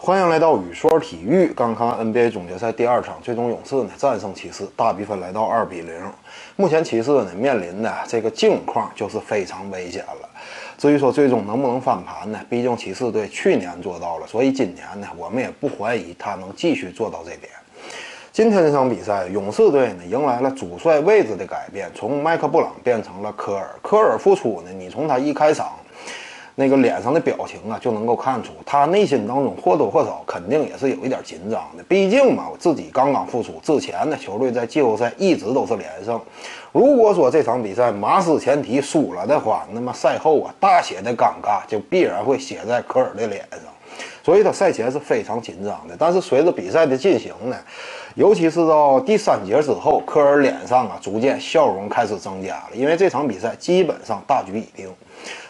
[0.00, 1.48] 欢迎来到雨说体育。
[1.56, 5.92] 刚看完 NBA 总决赛第二场，最终勇士呢战胜骑士，大比分来到二比零。
[6.54, 10.28] 目前骑士呢面临的这个境况就是非常危险了。
[10.78, 12.38] 至于说最终能不能翻盘呢？
[12.48, 17.50] 毕竟骑士队去年做到了，所以今年呢我们也不怀疑他能继续做到这点。
[18.30, 23.68] 今天这场比赛，勇士队呢迎来了主帅位置的改变，从麦克布朗变成了科尔。
[23.82, 25.72] 科尔复出呢，你从他一开场。
[26.60, 31.84] 那个脸上的表情啊，就能够看出他内心当中或多或少肯定也是有一点紧张的。
[31.84, 36.20] 毕竟嘛，我自己刚刚复出之前呢，球队在季后赛一直都是连胜。
[36.72, 43.60] 如果说这场比赛马失前蹄输了的话，那么赛后啊，大写的尴尬就必然会写在科尔的脸上。
[44.24, 45.94] 所以他赛前是非常紧张的。
[45.96, 47.56] 但是随着比赛的进行呢，
[48.16, 54.92] 尤其是到第三节之后，科尔脸上啊逐渐笑容开始增加了，因为这场比赛基本上大局已定。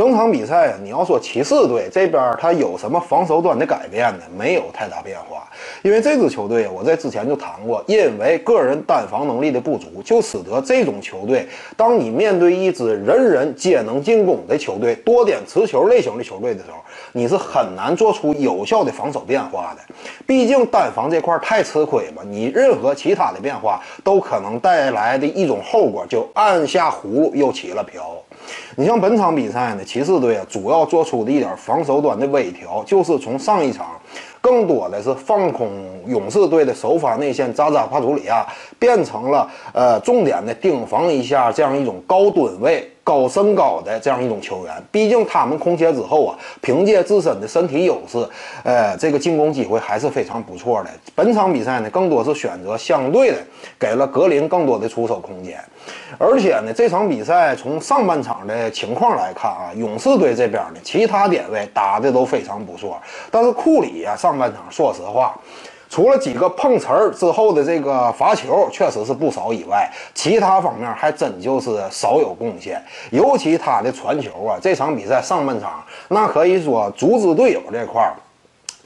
[0.00, 4.24] 整场比赛啊，你要说骑士队这边他有什么防守端的改变呢？
[4.34, 5.46] 没有太大变化，
[5.82, 16.78] 因为这支球队我在之前就谈过，因为个人单防能力的不足，就使得这种球队，当你面对一支人人皆能进攻的球队，多点持球类型的球队的时候，
[17.12, 19.94] 你是很难做出有效的防守变化的。
[20.26, 28.16] 毕竟单防这块太吃亏嘛，你任何其他的变化都可能带来的一种后果，就按下葫芦又起了瓢。
[28.76, 34.00] 你像本场比赛呢，骑士队啊，主要做出的一点防守端的微调，就是从上一场
[34.40, 35.70] 更多的是放空
[36.06, 38.46] 勇士队的首发内线扎扎帕楚里亚，
[38.78, 42.90] 变成了呃重点的盯防一下这样一种高吨位。
[43.02, 48.24] 高身高的这样一种球员，毕竟他们空切之后啊，凭借自身的身体优势，
[48.62, 50.90] 呃，这个进攻机会还是非常不错的。
[51.12, 53.38] 本场比赛呢，更多是选择相对的
[53.80, 55.58] 给了格林更多的出手空间，
[56.18, 65.34] 而且呢，这场比赛从上半场的情况来看啊，勇士队这边呢，其他点位打的都非常不错，但是库里呀，上上半场说实话。
[65.88, 72.80] 除了几个碰瓷儿之后的这个罚球确实是不少以外，其他方面还真就是少有贡献。
[73.10, 78.14] 尤其他的传球啊，这场比赛上半场那可以说阻止队友这块儿。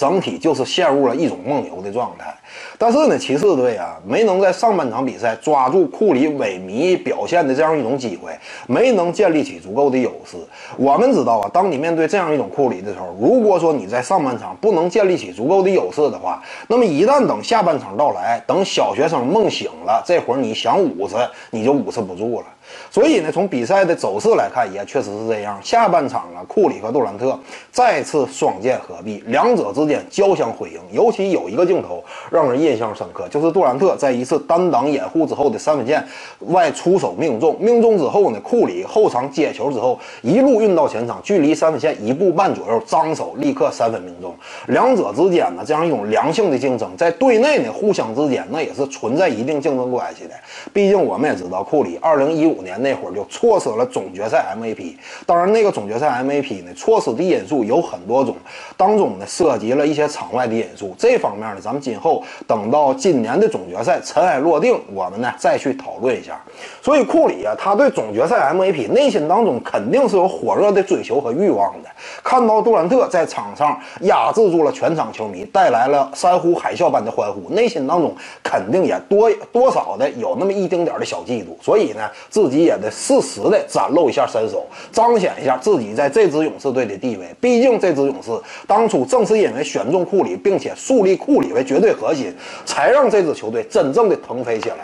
[0.00, 2.34] 整体就是陷入了一种梦游的状态，
[2.78, 8.32] 但是呢，骑士队啊没能在上半场比赛抓住库里萎靡表现的这样一种机会，
[8.66, 10.38] 没能建立起足够的优势。
[10.78, 21.14] 我们知道啊，当你面对这样一种库里的时候，如果说你在上半场不能建立起足够的优势的话，那么一旦等下半场到来，等小学生梦醒了，这会儿你想捂持
[21.50, 22.46] 你就捂持不住了。
[22.90, 25.58] 所以呢，从比赛的走势来看，也确实是这样。
[25.62, 27.38] 下半场啊，库里和杜兰特
[27.70, 30.80] 再次双剑合璧，两者之间交相辉映。
[30.92, 36.04] 尤其有一个镜头让人印象深刻，就是杜兰特在一次单挡掩护之后的三分线
[36.40, 44.34] 外出手命中，命中之后呢，库里后场接球之后一路运到前场，距离三分线一步半左右，张手立刻三分命中。
[44.66, 50.34] 两者之间呢，这样一种良性的竞争，在队内呢，互相之间那也是存在一定竞争关系的。
[50.72, 52.60] 毕竟我们也知道，库里二零一五。
[52.60, 54.94] 年那会儿就错失了总决赛 MVP，
[55.24, 58.36] 当然那个总决赛 MVP 呢，错失的因素有很多种，
[58.76, 66.38] 当中呢涉及了一些场外的因素，这方面呢咱们今后等到今年的总决赛尘埃落定，我们呢再去讨论一下。
[66.82, 71.88] 所以库里啊，他对总决赛 MVP 内心当中肯定是有火热的追求和欲望的。
[72.22, 82.39] 看到杜兰特在场上压制住了全场球迷，带来了山呼海啸般的欢呼，内心当中肯定也多多少的有那么一丁点的小嫉妒，所以呢自。
[82.40, 87.26] 自己也得适时的展露一下身手，彰显一下自己在这支勇士队的地位。
[87.38, 88.30] 毕竟这支勇士
[88.66, 92.34] 当初正是因为选中库里，并且树立库里为绝对核心，
[92.64, 94.76] 才让这支球队真正的腾飞起来。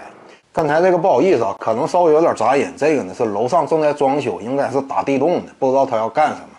[0.53, 2.71] 刚才这个不好意思啊，可能稍微有点杂音。
[2.77, 6.56] 这个呢是楼上正在装修，应该是打地洞的，不知道他要干什么。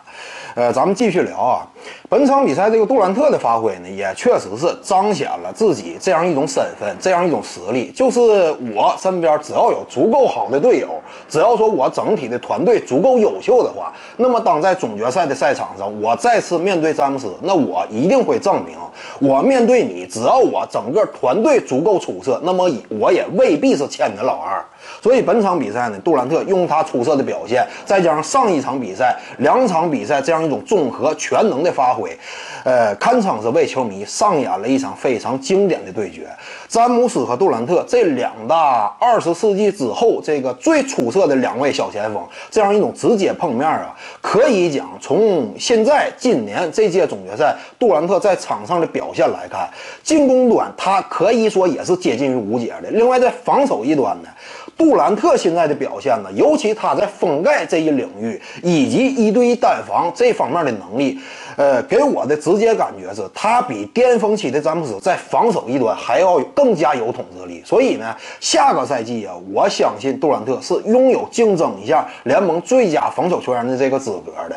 [0.57, 1.68] 呃，咱们继续聊啊。
[2.09, 7.91] 本场比赛这个杜兰特的发挥呢，也确实是彰显了自己这样一种身份，这样一种实力。
[7.91, 10.90] 就是我身边只要有足够好的队友，
[11.29, 18.75] 只要说我整体的团队足够优秀的话，那么当在总决赛的赛场上，我再次面对詹姆斯，那我一定会证明，
[19.19, 24.65] 我面对你，只要我整个团队足够出色，那么我也未必是欠你的老二。
[25.01, 32.18] 所以本场比赛呢，杜兰特用他出色的表现，再加上上一场比赛、两场比赛这样一种综合全能的发挥，
[32.64, 36.28] 呃，堪称是为球迷上演了一场非常经典的对决。
[36.68, 49.70] 詹姆斯和杜兰特这两大二十世纪之后这个最出色的两位小前锋，这样一种直接碰面啊，可以讲从现在今年这届总决赛杜兰特在场上的表现来看，
[50.02, 52.90] 进攻端他可以说也是接近于无解的。
[52.92, 54.30] 另外在防守一端呢。
[54.77, 61.18] 杜兰特现在的表现呢，尤其他在封盖这一领域以及一对一单防这方面的能力，
[61.56, 67.63] 呃，给我的直接感觉是，他比巅峰期的詹姆斯在防守一端还要更加有统治力。
[67.65, 74.56] 所以呢，下个赛季啊，我相信杜兰特是拥有竞争一下联盟最佳防守球员的这个资格的。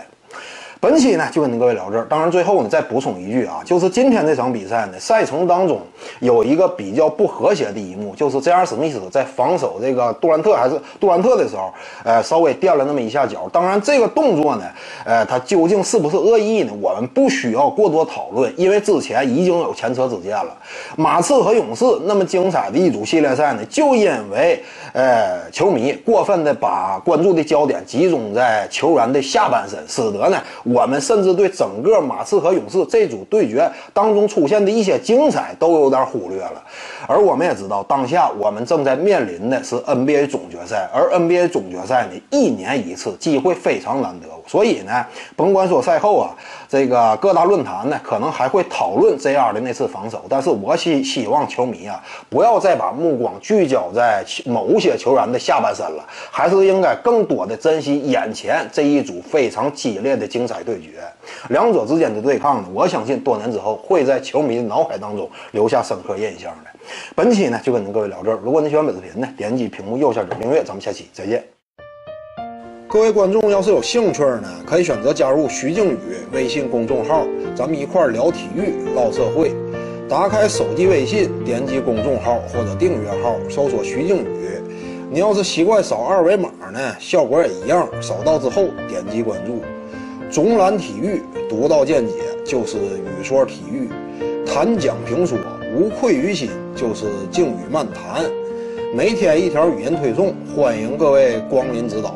[0.80, 5.78] 本期呢就跟各位聊这儿，当然最后呢再补充一句啊，就是今天这场比赛呢赛程当中
[6.20, 11.70] 有一个比较不和谐的一幕，就是这样史密斯在防守这个杜兰特还是杜兰特的时候，
[12.02, 13.46] 呃稍微垫了那么一下脚。
[13.52, 14.64] 当然这个动作呢，
[15.04, 16.72] 呃他究竟是不是恶意呢？
[16.80, 20.56] 我们不需要过多讨论，因为之前已经有前车之鉴了。
[20.96, 24.58] 马刺和勇士那么精彩的一组系列赛呢，就因为
[24.94, 30.42] 呃球迷过分的把关注的焦点集中在球员的下半身，使得呢。
[30.72, 36.62] 我们甚至对整个马刺和勇士这组对决当中出现的一些精彩都有点忽略了，
[37.06, 45.04] 而我们也知道，当下我们正在面临的是 NBA 总决赛，而 NBA 总决赛呢，一年一次，机会非常难得，所以呢，
[45.36, 46.30] 甭管说赛后啊。
[46.68, 61.00] 这个各大论坛呢，可能还会讨论 JR 的那次防守，但是我希希望球迷啊，不要再把目光聚焦在某些球员的下半身了，还是应该更多的珍惜眼前这一组非常激烈的精彩对决。
[61.48, 66.70] 两者之间的对抗呢，我相信多年之后会在球迷的脑海当中留下深刻印象的。
[67.14, 68.38] 本期呢，就跟您各位聊这儿。
[68.42, 71.44] 如果您喜欢本视频呢，点击屏幕右下角订阅，咱们下期再见。
[72.88, 75.98] 各位观众，要是有兴趣呢，可以选择加入徐静宇
[76.32, 77.24] 微信公众号，
[77.54, 79.54] 咱们一块聊体育、唠社会。
[80.08, 84.60] 打开手机微信，点击公众号或者订阅号，搜索徐静宇。
[85.08, 87.88] 你要是习惯扫二维码呢，效果也一样。
[88.02, 89.62] 扫到之后点击关注。
[90.30, 92.14] 总览体育，独到见解
[92.46, 93.88] 就是语说体育，
[94.46, 95.36] 谈讲评说
[95.74, 98.30] 无愧于心就是静语漫谈。
[98.94, 102.14] 每天一条语音推送，欢迎各位光临指导。